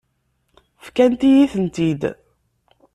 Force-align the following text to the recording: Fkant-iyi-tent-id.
Fkant-iyi-tent-id. 0.85 2.01